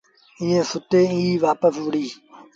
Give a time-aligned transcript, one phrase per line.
[0.41, 2.05] ائيٚݩ ستيٚ ئيٚ وآپس وهُڙي۔